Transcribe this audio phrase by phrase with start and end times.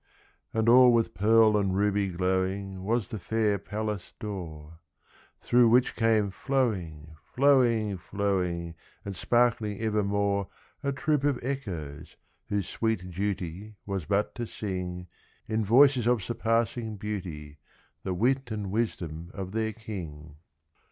[0.51, 4.79] And all with pearl and ruby glowing Was the fair palace door,
[5.41, 8.73] Through which came flowing, flowing, flowing,
[9.05, 10.47] And sparkling evermore,
[10.81, 12.15] A troop of Echoes,
[12.47, 15.05] whose sweet duty Was but to sing,
[15.47, 17.59] In voices of surpassing beauty,
[18.01, 20.37] The wit and wisdom of their king.